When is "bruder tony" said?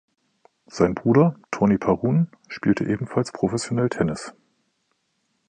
0.95-1.77